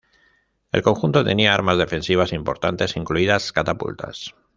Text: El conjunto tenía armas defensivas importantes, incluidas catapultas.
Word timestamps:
El 0.71 0.81
conjunto 0.81 1.23
tenía 1.23 1.53
armas 1.53 1.77
defensivas 1.77 2.33
importantes, 2.33 2.97
incluidas 2.97 3.51
catapultas. 3.51 4.33